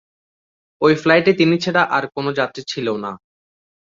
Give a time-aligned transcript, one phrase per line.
[0.81, 3.11] ওই ফ্লাইটে তিনি ছাড়া আর কোনো যাত্রী ছিল না।